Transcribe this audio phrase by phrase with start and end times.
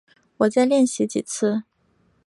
[0.37, 1.61] 我再练习几次